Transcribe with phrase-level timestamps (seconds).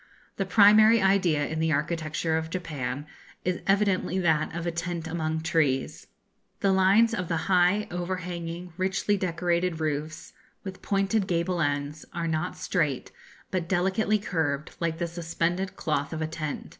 [0.37, 3.05] The primary idea in the architecture of Japan
[3.45, 6.07] is evidently that of a tent among trees.
[6.61, 10.33] The lines of the high, overhanging, richly decorated roofs,
[10.63, 13.11] with pointed gable ends, are not straight,
[13.51, 16.69] but delicately curved, like the suspended cloth of a tent.